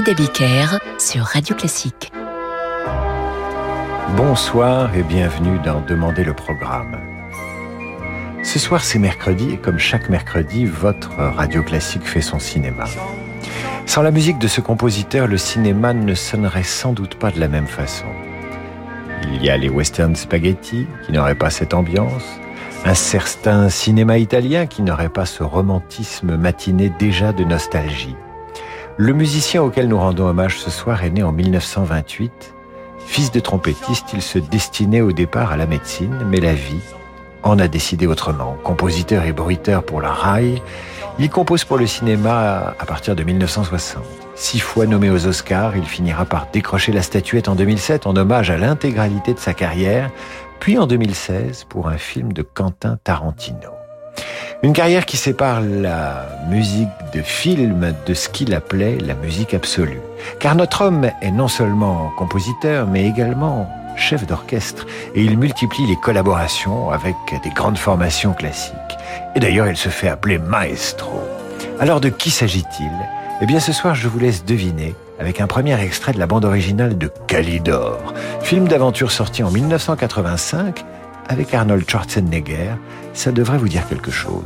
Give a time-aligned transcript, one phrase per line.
[0.00, 2.10] David Abiker sur Radio Classique.
[4.16, 6.96] Bonsoir et bienvenue dans Demander le programme.
[8.42, 12.84] Ce soir c'est mercredi et comme chaque mercredi, votre Radio Classique fait son cinéma.
[13.84, 17.48] Sans la musique de ce compositeur, le cinéma ne sonnerait sans doute pas de la
[17.48, 18.06] même façon.
[19.24, 22.24] Il y a les western spaghetti qui n'auraient pas cette ambiance,
[22.86, 28.16] un certain cinéma italien qui n'aurait pas ce romantisme matiné déjà de nostalgie.
[29.02, 32.54] Le musicien auquel nous rendons hommage ce soir est né en 1928.
[33.06, 36.82] Fils de trompettiste, il se destinait au départ à la médecine, mais la vie
[37.42, 38.58] en a décidé autrement.
[38.62, 40.60] Compositeur et bruiteur pour la RAI,
[41.18, 44.04] il compose pour le cinéma à partir de 1960.
[44.34, 48.50] Six fois nommé aux Oscars, il finira par décrocher la statuette en 2007 en hommage
[48.50, 50.10] à l'intégralité de sa carrière,
[50.58, 53.79] puis en 2016 pour un film de Quentin Tarantino.
[54.62, 60.02] Une carrière qui sépare la musique de film de ce qu'il appelait la musique absolue.
[60.38, 64.84] Car notre homme est non seulement compositeur, mais également chef d'orchestre,
[65.14, 68.76] et il multiplie les collaborations avec des grandes formations classiques.
[69.34, 71.22] Et d'ailleurs, il se fait appeler maestro.
[71.78, 72.92] Alors de qui s'agit-il?
[73.40, 76.44] Eh bien ce soir, je vous laisse deviner avec un premier extrait de la bande
[76.44, 78.12] originale de Calidor,
[78.42, 80.84] film d'aventure sorti en 1985
[81.30, 82.72] avec Arnold Schwarzenegger.
[83.12, 84.44] Ça devrait vous dire quelque chose.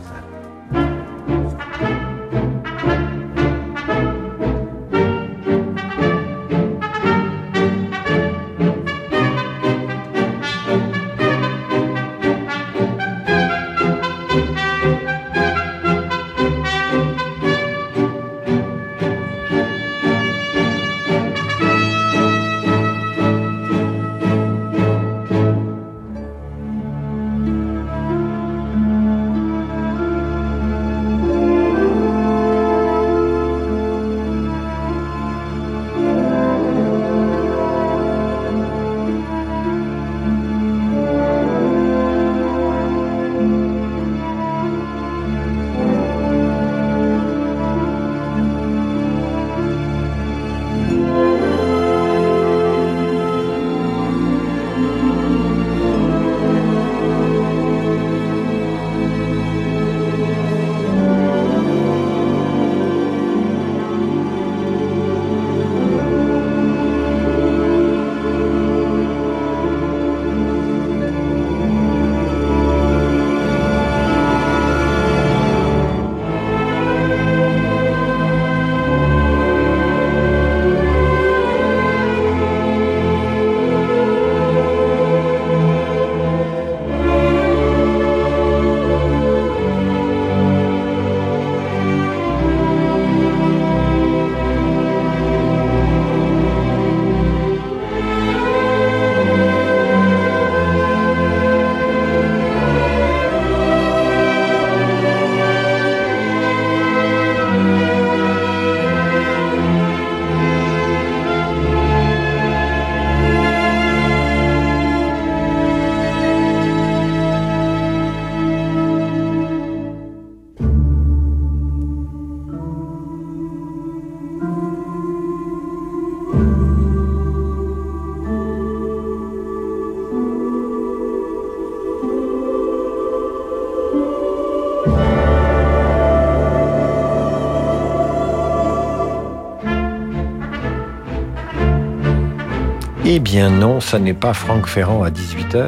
[143.35, 145.67] Bien non, ça n'est pas Franck Ferrand à 18h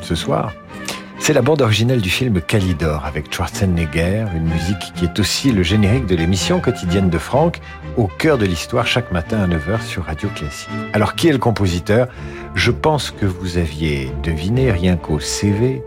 [0.00, 0.52] ce soir.
[1.18, 5.64] C'est la bande originale du film Calidor avec Schwarzenegger, une musique qui est aussi le
[5.64, 7.58] générique de l'émission quotidienne de Franck,
[7.96, 10.68] au cœur de l'histoire chaque matin à 9h sur Radio Classique.
[10.92, 12.06] Alors qui est le compositeur?
[12.54, 15.82] Je pense que vous aviez deviné rien qu'au CV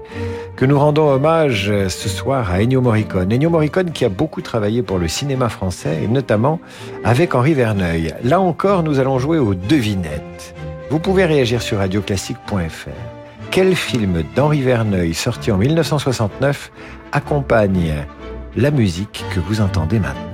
[0.57, 3.31] que nous rendons hommage ce soir à Ennio Morricone.
[3.31, 6.59] Ennio Morricone qui a beaucoup travaillé pour le cinéma français et notamment
[7.05, 8.13] avec Henri Verneuil.
[8.25, 10.21] Là encore, nous allons jouer aux devinettes.
[10.91, 12.89] Vous pouvez réagir sur radioclassique.fr.
[13.49, 16.69] Quel film d'Henri Verneuil sorti en 1969
[17.13, 17.93] accompagne
[18.57, 20.30] la musique que vous entendez maintenant?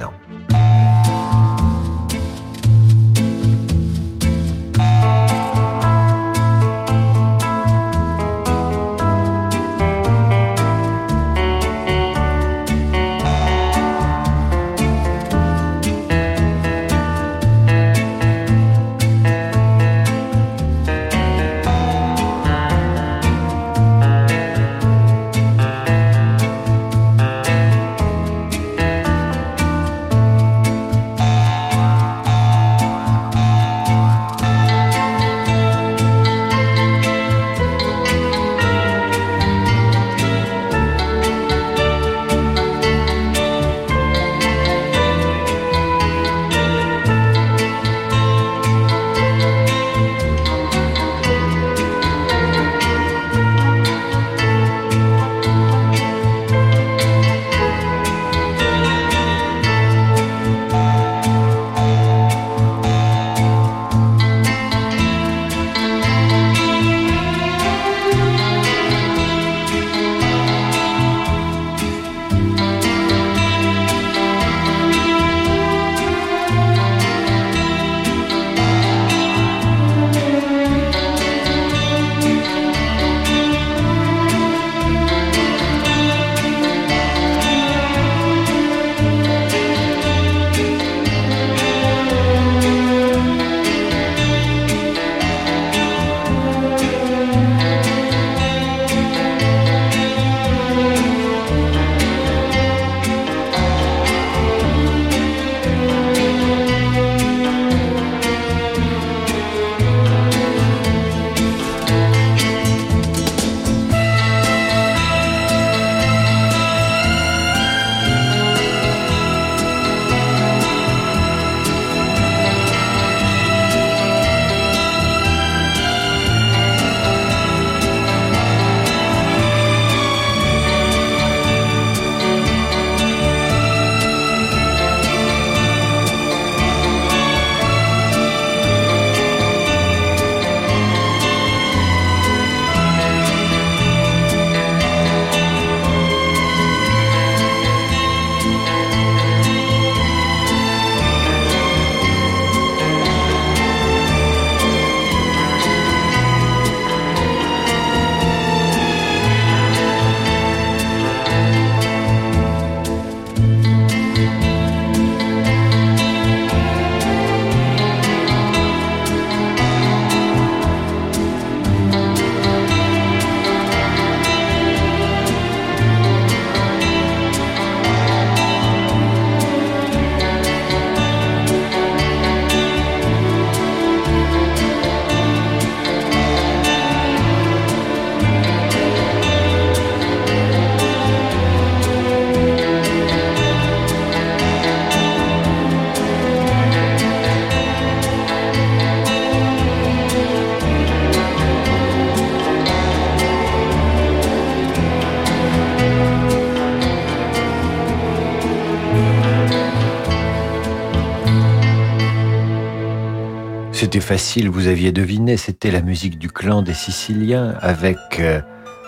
[213.87, 218.41] C'était facile, vous aviez deviné, c'était la musique du clan des Siciliens avec euh,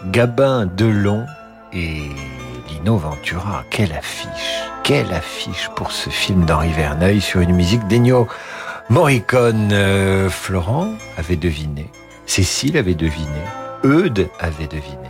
[0.07, 1.25] Gabin, Delon
[1.71, 2.01] et
[2.67, 3.63] Lino Ventura.
[3.69, 8.27] Quelle affiche, quelle affiche pour ce film d'Henri Verneuil sur une musique d'Ennio
[8.89, 9.69] Morricone.
[9.71, 11.89] Euh, Florent avait deviné,
[12.25, 13.39] Cécile avait deviné,
[13.85, 15.08] Eudes avait deviné.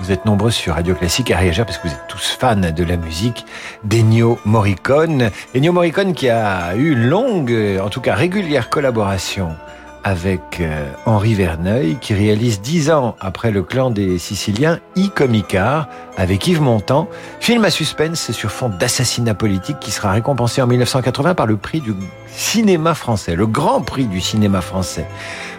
[0.00, 2.84] Vous êtes nombreux sur Radio Classique à réagir parce que vous êtes tous fans de
[2.84, 3.44] la musique
[3.82, 5.30] d'Ennio Morricone.
[5.56, 7.52] Ennio Morricone qui a eu longue,
[7.82, 9.56] en tout cas régulière collaboration
[10.04, 15.88] avec euh, Henri Verneuil, qui réalise dix ans après le clan des Siciliens, I Comicar,
[16.16, 17.08] avec Yves Montand,
[17.40, 21.80] film à suspense sur fond d'assassinat politique qui sera récompensé en 1980 par le prix
[21.80, 21.92] du
[22.28, 25.06] cinéma français, le grand prix du cinéma français.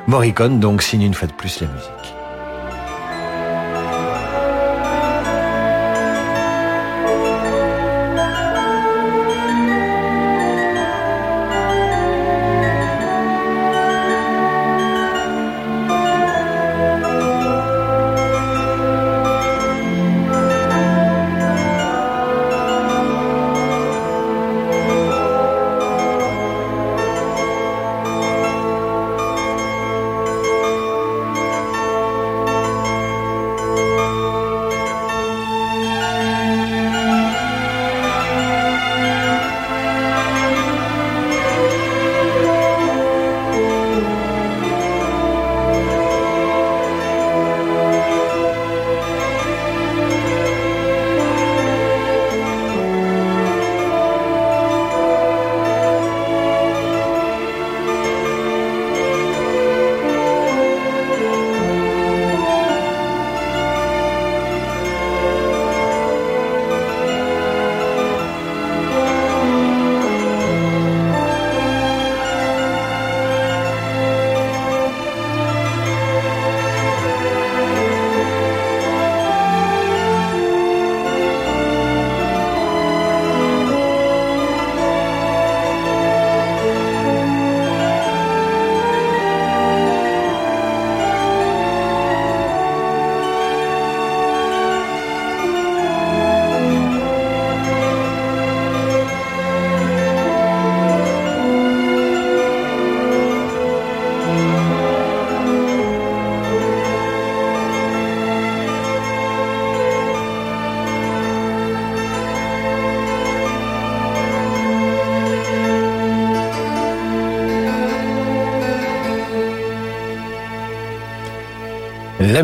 [0.08, 2.19] Morricone donc signe une fois de plus la musique.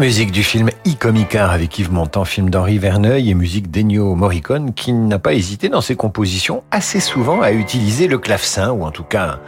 [0.06, 4.94] Musique du film Icomicar avec Yves Montand, film d'Henri Verneuil et musique d'Ennio Morricone qui
[4.94, 9.04] n'a pas hésité dans ses compositions assez souvent à utiliser le clavecin ou en tout
[9.04, 9.40] cas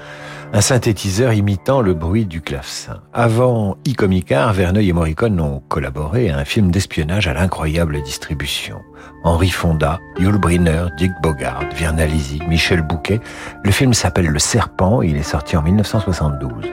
[0.54, 3.02] un synthétiseur imitant le bruit du clavecin.
[3.14, 8.80] Avant Icomicar, Verneuil et Morricone ont collaboré à un film d'espionnage à l'incroyable distribution.
[9.24, 13.20] Henri Fonda, Yul Brynner, Dick Bogart, Virna Lisi, Michel Bouquet.
[13.64, 16.66] Le film s'appelle Le Serpent et il est sorti en 1972.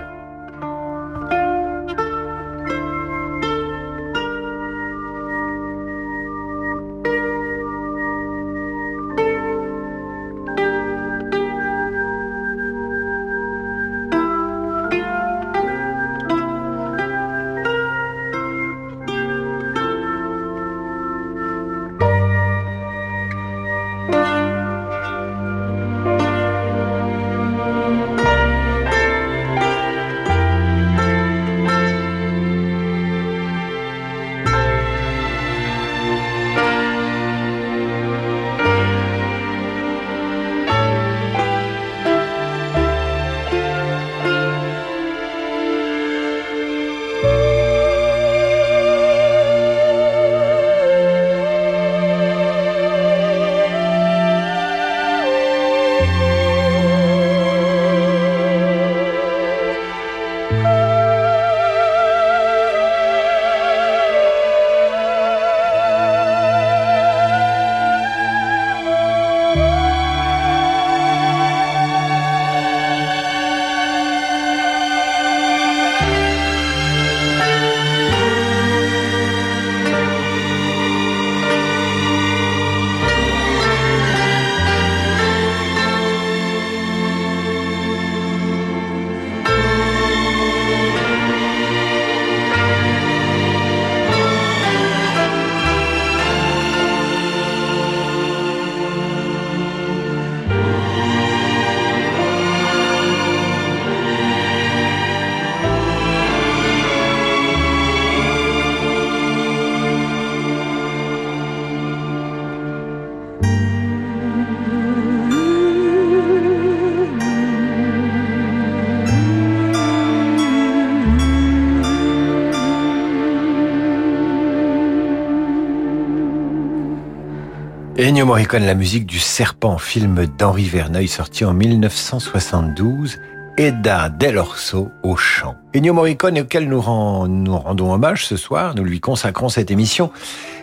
[128.04, 133.18] Ennio Morricone, la musique du Serpent, film d'Henri Verneuil sorti en 1972.
[133.56, 135.54] Eda Del Orso au chant.
[135.72, 136.82] Ennio Morricone auquel nous,
[137.26, 140.10] nous rendons hommage ce soir, nous lui consacrons cette émission.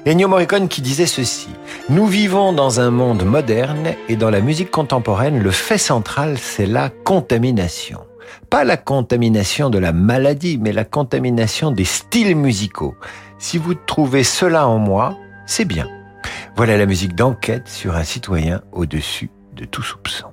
[0.05, 1.47] Ennio Morricone qui disait ceci.
[1.89, 6.67] Nous vivons dans un monde moderne et dans la musique contemporaine, le fait central, c'est
[6.67, 8.01] la contamination.
[8.51, 12.93] Pas la contamination de la maladie, mais la contamination des styles musicaux.
[13.39, 15.17] Si vous trouvez cela en moi,
[15.47, 15.87] c'est bien.
[16.63, 20.27] Voilà la musique d'enquête sur un citoyen au-dessus de tout soupçon.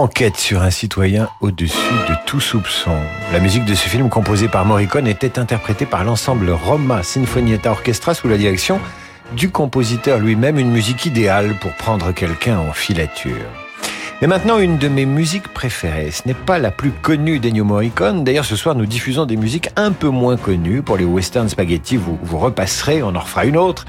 [0.00, 1.76] Enquête sur un citoyen au-dessus
[2.08, 2.96] de tout soupçon.
[3.34, 8.14] La musique de ce film composé par Morricone était interprétée par l'ensemble Roma Sinfonietta Orchestra
[8.14, 8.80] sous la direction
[9.36, 13.44] du compositeur lui-même, une musique idéale pour prendre quelqu'un en filature.
[14.22, 16.10] Mais maintenant, une de mes musiques préférées.
[16.12, 18.24] Ce n'est pas la plus connue d'Ennio Morricone.
[18.24, 20.80] D'ailleurs, ce soir, nous diffusons des musiques un peu moins connues.
[20.80, 23.84] Pour les western spaghetti, vous, vous repasserez, on en refera une autre.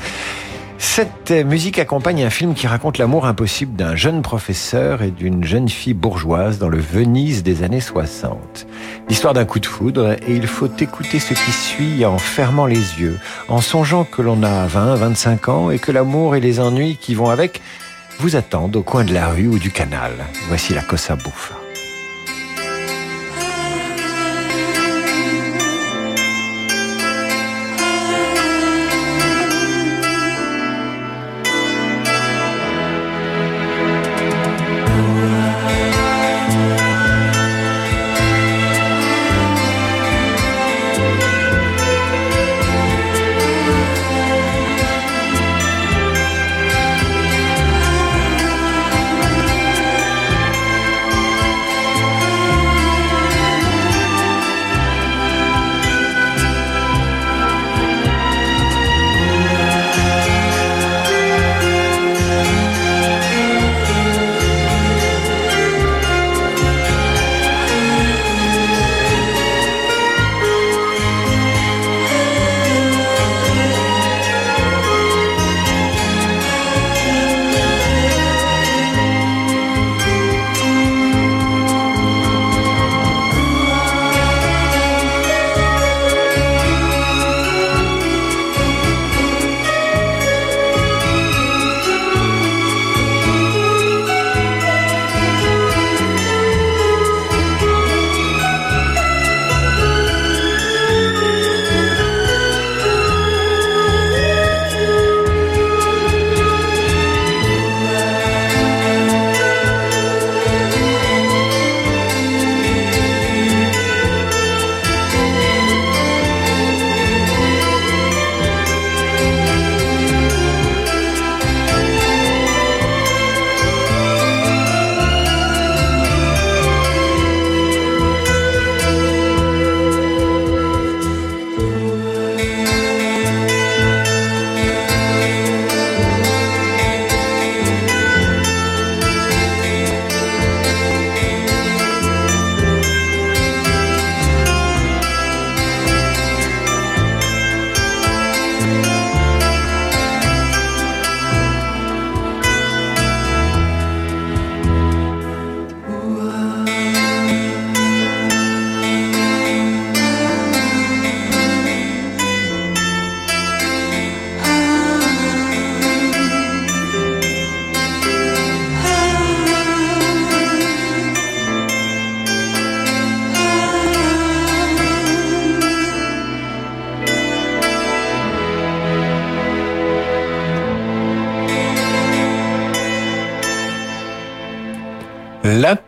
[0.83, 5.69] Cette musique accompagne un film qui raconte l'amour impossible d'un jeune professeur et d'une jeune
[5.69, 8.65] fille bourgeoise dans le Venise des années 60.
[9.07, 12.99] L'histoire d'un coup de foudre et il faut écouter ce qui suit en fermant les
[12.99, 16.97] yeux, en songeant que l'on a 20, 25 ans et que l'amour et les ennuis
[16.99, 17.61] qui vont avec
[18.17, 20.11] vous attendent au coin de la rue ou du canal.
[20.47, 21.60] Voici la Cosa Bouffa.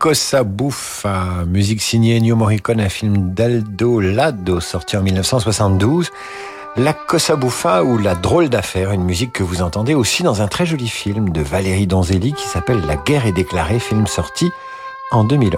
[0.04, 6.12] Cosa Buffa, musique signée Ennio Morricone, un film d'Aldo Lado sorti en 1972.
[6.76, 10.50] La Cosa Buffa ou La drôle d'affaire, une musique que vous entendez aussi dans un
[10.50, 14.52] très joli film de Valérie Donzelli qui s'appelle La guerre est déclarée, film sorti
[15.12, 15.58] en 2011.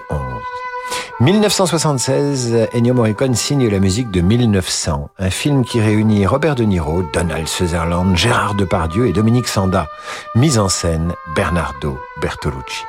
[1.22, 7.02] 1976, Ennio Morricone signe la musique de 1900, un film qui réunit Robert De Niro,
[7.14, 9.88] Donald Sutherland, Gérard Depardieu et Dominique Sanda.
[10.36, 12.84] Mise en scène, Bernardo Bertolucci.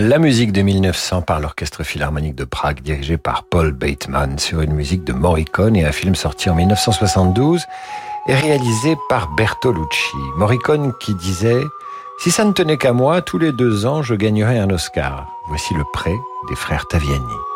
[0.00, 4.72] La musique de 1900 par l'Orchestre Philharmonique de Prague dirigé par Paul Bateman sur une
[4.72, 7.64] musique de Morricone et un film sorti en 1972
[8.28, 10.16] et réalisé par Bertolucci.
[10.36, 11.64] Morricone qui disait
[12.20, 15.26] Si ça ne tenait qu'à moi, tous les deux ans, je gagnerais un Oscar.
[15.48, 16.14] Voici le prêt
[16.48, 17.47] des frères Taviani.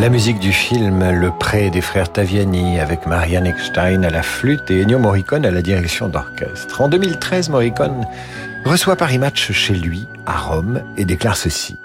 [0.00, 4.70] La musique du film Le Pré des frères Taviani avec Marianne Eckstein à la flûte
[4.70, 6.80] et Ennio Morricone à la direction d'orchestre.
[6.80, 8.06] En 2013, Morricone
[8.64, 11.76] reçoit Paris Match chez lui, à Rome, et déclare ceci.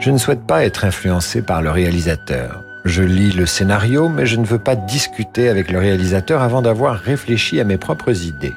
[0.00, 2.64] Je ne souhaite pas être influencé par le réalisateur.
[2.86, 6.96] Je lis le scénario, mais je ne veux pas discuter avec le réalisateur avant d'avoir
[6.96, 8.54] réfléchi à mes propres idées.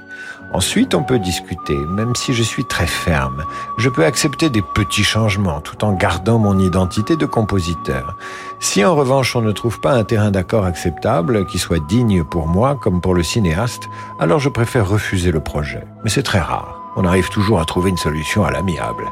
[0.53, 3.43] Ensuite, on peut discuter, même si je suis très ferme.
[3.77, 8.15] Je peux accepter des petits changements tout en gardant mon identité de compositeur.
[8.59, 12.47] Si en revanche on ne trouve pas un terrain d'accord acceptable qui soit digne pour
[12.47, 13.83] moi comme pour le cinéaste,
[14.19, 15.83] alors je préfère refuser le projet.
[16.03, 16.81] Mais c'est très rare.
[16.95, 19.05] On arrive toujours à trouver une solution à l'amiable.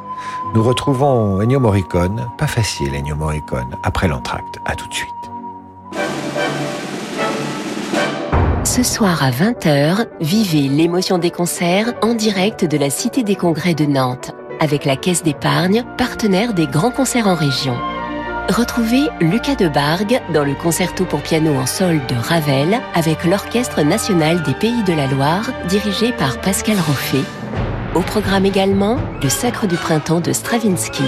[0.55, 4.60] Nous retrouvons Ennio Morricone, pas facile Ennio Morricone, après l'entracte.
[4.65, 5.12] À tout de suite.
[8.63, 13.75] Ce soir à 20h, vivez l'émotion des concerts en direct de la Cité des Congrès
[13.75, 17.75] de Nantes avec la Caisse d'épargne, partenaire des grands concerts en région.
[18.49, 23.81] Retrouvez Lucas de Bargue dans le concerto pour piano en sol de Ravel avec l'Orchestre
[23.81, 27.23] national des Pays de la Loire dirigé par Pascal Roffet.
[27.95, 31.03] Au programme également, le Sacre du printemps de Stravinsky.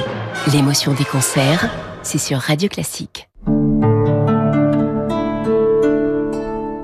[0.52, 1.70] L'émotion des concerts,
[2.02, 3.30] c'est sur Radio Classique.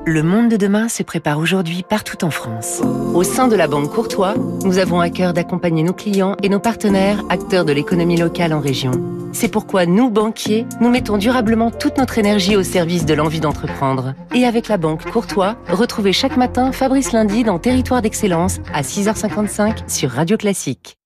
[0.06, 2.80] Le monde de demain se prépare aujourd'hui partout en France.
[3.16, 6.60] Au sein de la Banque Courtois, nous avons à cœur d'accompagner nos clients et nos
[6.60, 8.92] partenaires, acteurs de l'économie locale en région.
[9.34, 14.14] C'est pourquoi nous, banquiers, nous mettons durablement toute notre énergie au service de l'envie d'entreprendre.
[14.34, 19.90] Et avec la Banque Courtois, retrouvez chaque matin Fabrice Lundi dans Territoire d'Excellence à 6h55
[19.90, 20.98] sur Radio Classique.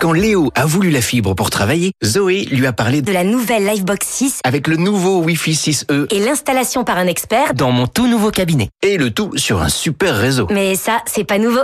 [0.00, 3.64] Quand Léo a voulu la fibre pour travailler, Zoé lui a parlé de la nouvelle
[3.66, 8.06] Livebox 6 avec le nouveau Wi-Fi 6E et l'installation par un expert dans mon tout
[8.06, 8.68] nouveau cabinet.
[8.82, 10.46] Et le tout sur un super réseau.
[10.50, 11.62] Mais ça, c'est pas nouveau.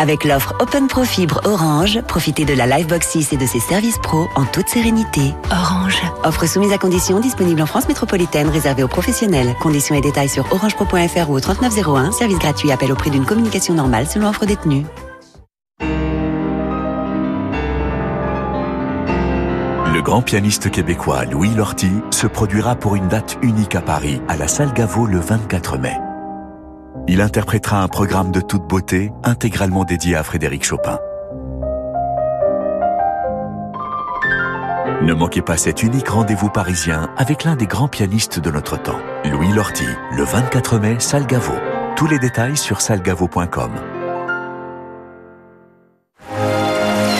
[0.00, 3.98] Avec l'offre Open Pro Fibre Orange, profitez de la Livebox 6 et de ses services
[3.98, 5.34] pro en toute sérénité.
[5.50, 6.00] Orange.
[6.24, 9.54] Offre soumise à conditions disponible en France métropolitaine réservée aux professionnels.
[9.60, 12.12] Conditions et détails sur orangepro.fr ou au 3901.
[12.12, 12.72] Service gratuit.
[12.72, 14.86] Appel au prix d'une communication normale selon offre détenue.
[19.92, 24.38] Le grand pianiste québécois Louis Lorty se produira pour une date unique à Paris, à
[24.38, 25.98] la salle Gaveau le 24 mai.
[27.12, 31.00] Il interprétera un programme de toute beauté intégralement dédié à Frédéric Chopin.
[35.02, 39.00] Ne manquez pas cet unique rendez-vous parisien avec l'un des grands pianistes de notre temps,
[39.24, 41.58] Louis Lorty, le 24 mai, salle Gaveau.
[41.96, 43.72] Tous les détails sur salgavo.com.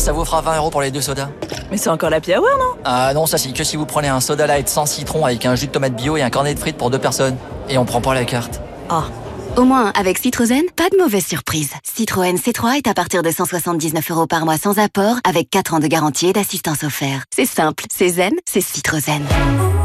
[0.00, 1.28] Alors ça vous fera 20 euros pour les deux sodas
[1.70, 2.80] Mais c'est encore la Hour, non?
[2.86, 5.54] Ah non, ça c'est que si vous prenez un soda light sans citron avec un
[5.56, 7.36] jus de tomate bio et un cornet de frites pour deux personnes.
[7.68, 8.62] Et on prend pas la carte.
[8.90, 9.02] Oh.
[9.56, 11.72] Au moins, avec Citroën, pas de mauvaise surprise.
[11.84, 15.80] Citroën C3 est à partir de 179 euros par mois sans apport, avec 4 ans
[15.80, 17.24] de garantie et d'assistance offerte.
[17.34, 19.20] C'est simple, c'est zen, c'est Citroën.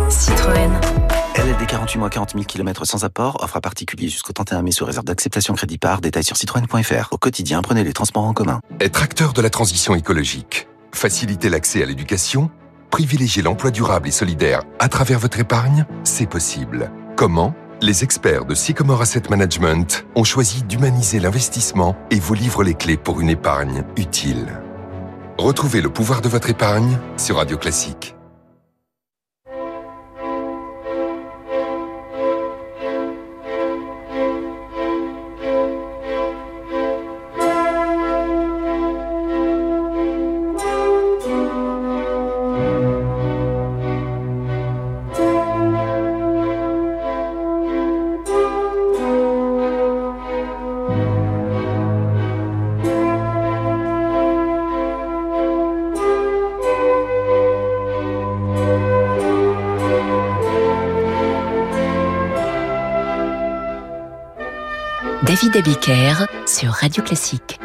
[0.10, 0.95] Citroën.
[1.38, 4.86] LLD 48 mois 40 000 km sans apport, offre à particulier jusqu'au 31 mai sous
[4.86, 7.10] réserve d'acceptation crédit par, détail sur citroën.fr.
[7.12, 8.62] Au quotidien, prenez les transports en commun.
[8.80, 12.50] Être acteur de la transition écologique, faciliter l'accès à l'éducation,
[12.90, 16.90] privilégier l'emploi durable et solidaire à travers votre épargne, c'est possible.
[17.18, 17.54] Comment?
[17.82, 22.96] Les experts de Sycomore Asset Management ont choisi d'humaniser l'investissement et vous livrent les clés
[22.96, 24.62] pour une épargne utile.
[25.38, 28.15] Retrouvez le pouvoir de votre épargne sur Radio Classique.
[65.56, 65.78] David
[66.48, 67.62] sur Radio Classique.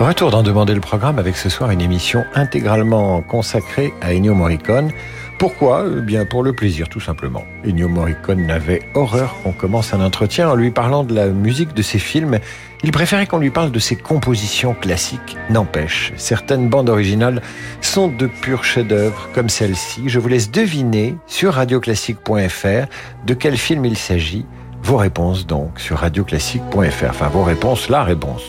[0.00, 4.90] Retour d'en demander le programme avec ce soir une émission intégralement consacrée à Ennio Morricone.
[5.38, 5.84] Pourquoi?
[5.86, 7.44] Eh bien pour le plaisir tout simplement.
[7.64, 11.82] Ennio Morricone n'avait horreur qu'on commence un entretien en lui parlant de la musique de
[11.82, 12.40] ses films.
[12.82, 15.36] Il préférait qu'on lui parle de ses compositions classiques.
[15.50, 17.42] N'empêche, certaines bandes originales
[17.80, 20.08] sont de purs chefs-d'œuvre comme celle-ci.
[20.08, 22.88] Je vous laisse deviner sur radioclassique.fr
[23.24, 24.44] de quel film il s'agit.
[24.84, 27.08] Vos réponses donc sur radioclassique.fr.
[27.08, 28.42] Enfin vos réponses, la réponse.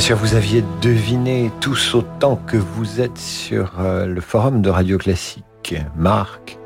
[0.00, 4.70] Bien sûr, vous aviez deviné tous autant que vous êtes sur euh, le forum de
[4.70, 5.74] Radio Classique.
[5.94, 6.58] Marc.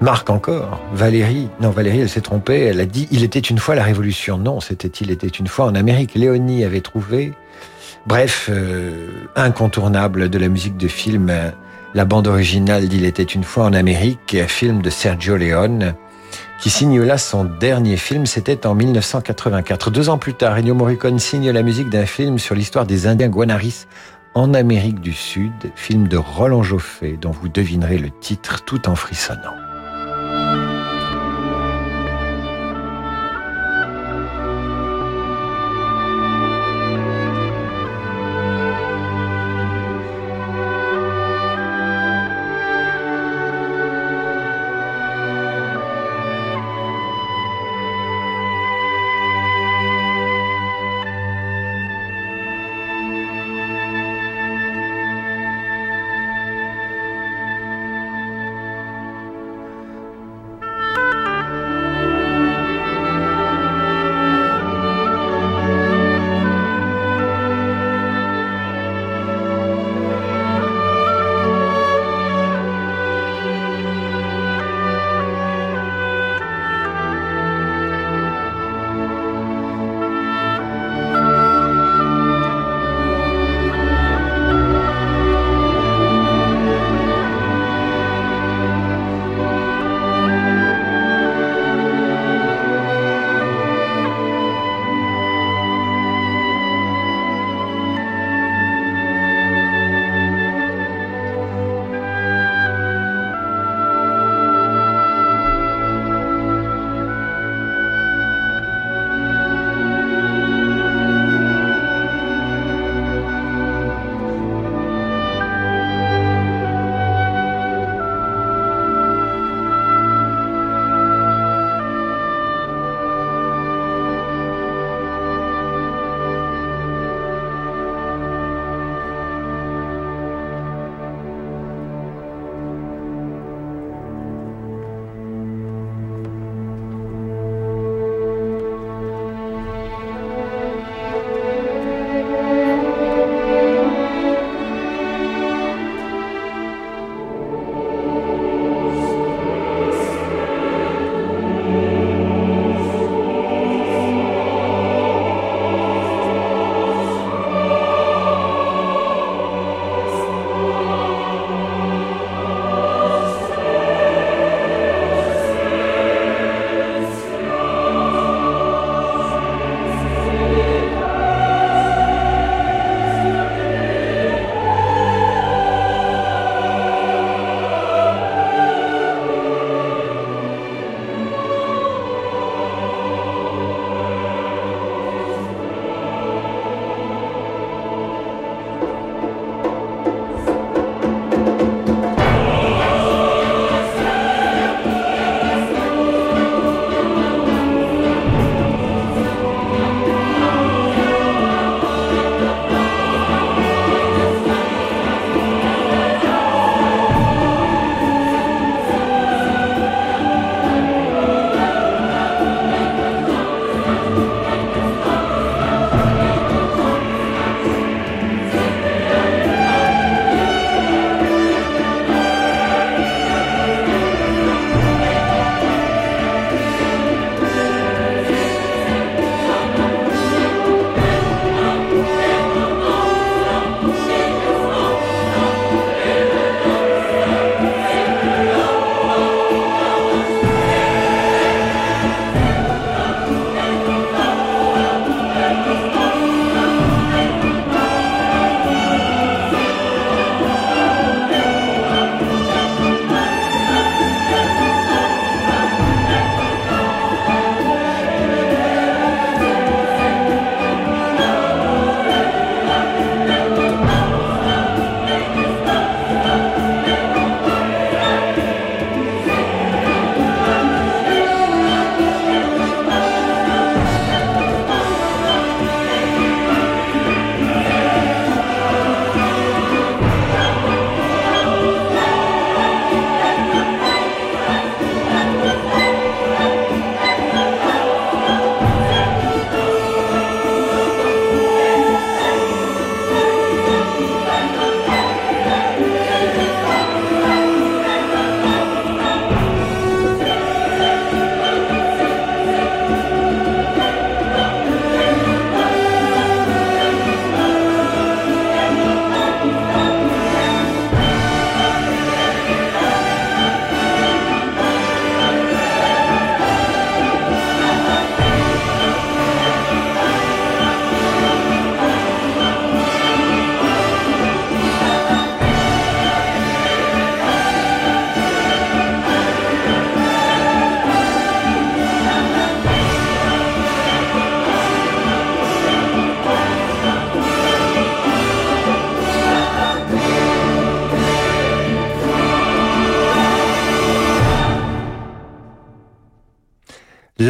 [0.00, 0.80] Marc encore.
[0.92, 1.48] Valérie.
[1.60, 2.64] Non, Valérie, elle s'est trompée.
[2.64, 4.38] Elle a dit Il était une fois la Révolution.
[4.38, 6.16] Non, c'était Il était une fois en Amérique.
[6.16, 7.32] Léonie avait trouvé.
[8.06, 11.32] Bref, euh, incontournable de la musique de film.
[11.94, 15.94] La bande originale d'Il était une fois en Amérique, film de Sergio Leone.
[16.60, 19.90] Qui signe là son dernier film, c'était en 1984.
[19.90, 23.28] Deux ans plus tard, Ennio Morricone signe la musique d'un film sur l'histoire des Indiens
[23.28, 23.86] Guanaris
[24.34, 28.96] en Amérique du Sud, film de Roland Joffé, dont vous devinerez le titre tout en
[28.96, 29.63] frissonnant.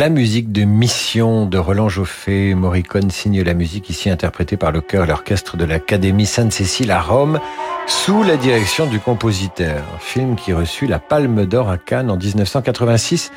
[0.04, 2.54] La musique de Mission de Roland Joffé.
[2.54, 7.00] Morricone signe la musique ici interprétée par le chœur et l'orchestre de l'Académie Sainte-Cécile à
[7.00, 7.40] Rome
[7.86, 9.82] sous la direction du compositeur.
[10.00, 13.32] Film qui reçut la Palme d'Or à Cannes en 1986.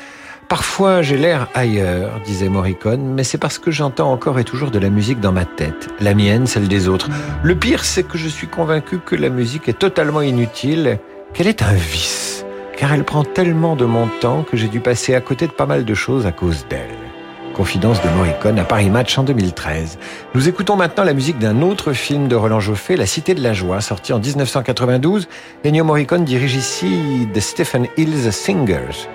[0.50, 4.78] Parfois j'ai l'air ailleurs, disait Morricone, mais c'est parce que j'entends encore et toujours de
[4.78, 5.88] la musique dans ma tête.
[6.00, 7.08] La mienne, celle des autres.
[7.42, 10.98] Le pire, c'est que je suis convaincu que la musique est totalement inutile,
[11.32, 12.44] qu'elle est un vice
[12.78, 15.66] car elle prend tellement de mon temps que j'ai dû passer à côté de pas
[15.66, 16.96] mal de choses à cause d'elle.
[17.52, 19.98] Confidence de Morricone à Paris Match en 2013.
[20.36, 23.52] Nous écoutons maintenant la musique d'un autre film de Roland Joffé, La Cité de la
[23.52, 25.26] Joie, sorti en 1992.
[25.64, 29.08] Ennio Morricone dirige ici The Stephen Hills Singers.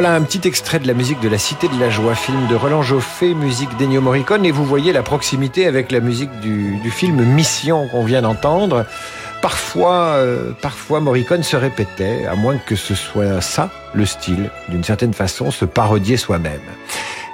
[0.00, 2.54] Voilà un petit extrait de la musique de La Cité de la Joie, film de
[2.54, 7.20] Roland Joffé, musique d'Ennio Morricone, et vous voyez la proximité avec la musique du, film
[7.24, 8.86] Mission qu'on vient d'entendre.
[9.42, 14.84] Parfois, euh, parfois Morricone se répétait, à moins que ce soit ça le style, d'une
[14.84, 16.60] certaine façon, se parodier soi-même.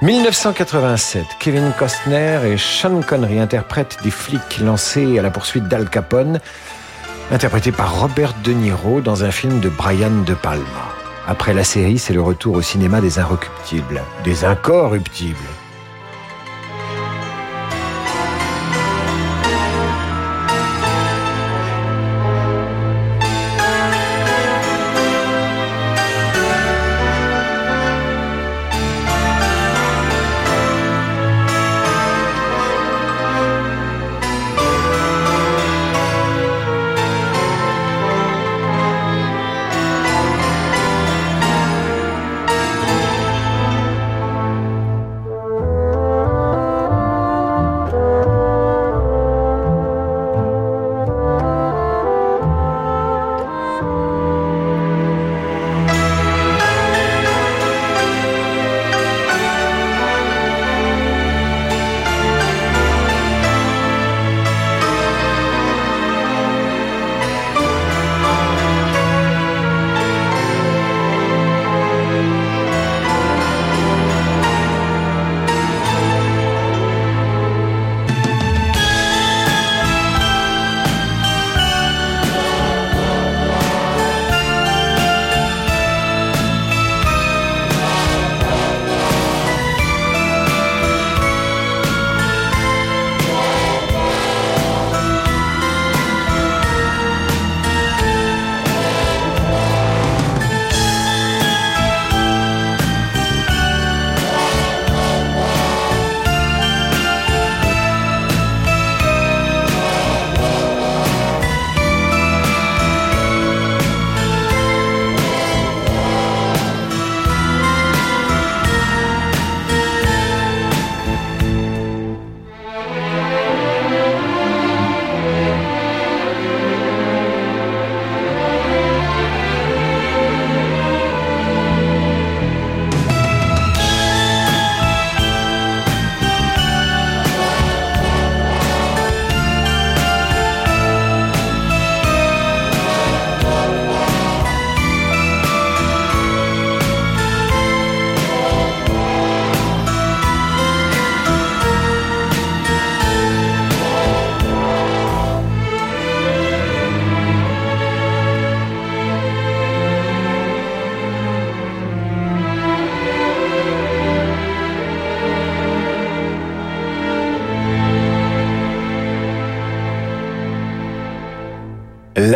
[0.00, 6.40] 1987, Kevin Costner et Sean Connery interprètent des flics lancés à la poursuite d'Al Capone,
[7.30, 10.83] interprétés par Robert De Niro dans un film de Brian De Palma.
[11.26, 15.38] Après la série, c'est le retour au cinéma des inrecuptibles, des incorruptibles.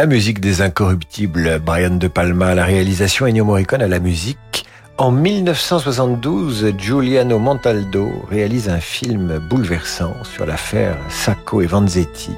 [0.09, 4.65] Musique des incorruptibles, Brian De Palma à la réalisation, Ennio Morricone à la musique.
[4.97, 12.31] En 1972, Giuliano Montaldo réalise un film bouleversant sur l'affaire Sacco et Vanzetti.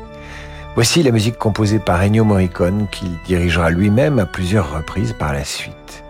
[0.74, 5.44] Voici la musique composée par Ennio Morricone qu'il dirigera lui-même à plusieurs reprises par la
[5.44, 6.02] suite.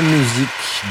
[0.00, 0.48] Musique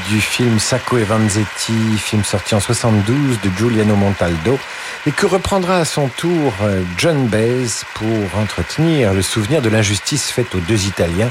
[0.08, 4.58] du film Sacco et Vanzetti, film sorti en 72 de Giuliano Montaldo,
[5.06, 10.30] et que reprendra à son tour euh, John Baez pour entretenir le souvenir de l'injustice
[10.30, 11.30] faite aux deux Italiens,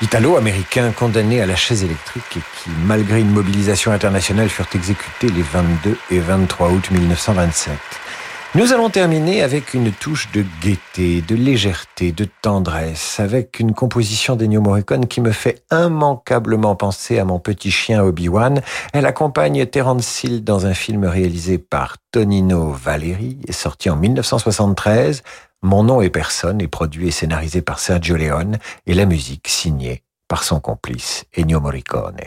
[0.00, 5.42] italo-américains condamnés à la chaise électrique et qui, malgré une mobilisation internationale, furent exécutés les
[5.42, 7.76] 22 et 23 août 1927.
[8.54, 14.34] Nous allons terminer avec une touche de gaieté, de légèreté, de tendresse, avec une composition
[14.34, 18.62] d'Ennio Morricone qui me fait immanquablement penser à mon petit chien Obi-Wan.
[18.94, 25.22] Elle accompagne Terence Hill dans un film réalisé par Tonino Valeri et sorti en 1973.
[25.62, 30.02] Mon nom est personne est produit et scénarisé par Sergio Leone et la musique signée
[30.28, 32.20] par son complice Ennio Morricone.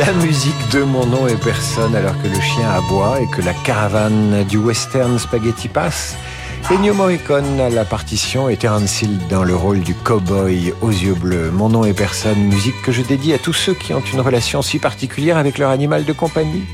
[0.00, 3.52] La musique de Mon nom et personne alors que le chien aboie et que la
[3.52, 6.16] caravane du western spaghetti passe.
[6.70, 11.12] Ennio Morricone à la partition et Terence Hill dans le rôle du cow-boy aux yeux
[11.12, 11.50] bleus.
[11.50, 14.62] Mon nom est personne, musique que je dédie à tous ceux qui ont une relation
[14.62, 16.64] si particulière avec leur animal de compagnie.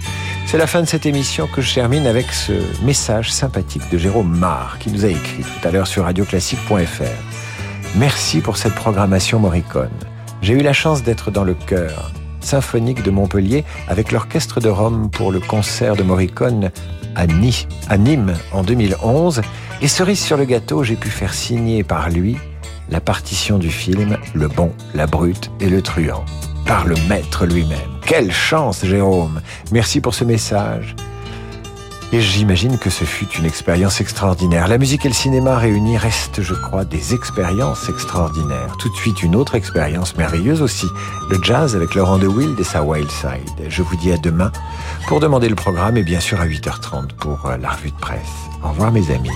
[0.46, 2.52] C'est la fin de cette émission que je termine avec ce
[2.84, 7.96] message sympathique de Jérôme Marr qui nous a écrit tout à l'heure sur radioclassique.fr.
[7.96, 9.90] Merci pour cette programmation Morricone.
[10.42, 12.12] J'ai eu la chance d'être dans le chœur
[12.46, 16.70] symphonique de Montpellier avec l'orchestre de Rome pour le concert de Morricone
[17.16, 19.42] à, Nîmes en 2011.
[19.82, 22.36] Et cerise sur le gâteau, j'ai pu faire signer par lui
[22.88, 26.24] la partition du film Le bon, la brute et le truand,
[26.66, 27.78] par le maître lui-même.
[28.06, 29.40] Quelle chance, Jérôme
[29.72, 30.94] Merci pour ce message.
[32.12, 34.68] Et j'imagine que ce fut une expérience extraordinaire.
[34.68, 38.76] La musique et le cinéma réunis restent, je crois, des expériences extraordinaires.
[38.78, 40.86] Tout de suite, une autre expérience merveilleuse aussi.
[41.30, 43.66] Le jazz avec Laurent de Wild et sa Wild Side.
[43.68, 44.52] Je vous dis à demain
[45.08, 48.20] pour demander le programme et bien sûr à 8h30 pour euh, la revue de presse.
[48.62, 49.30] Au revoir mes amis.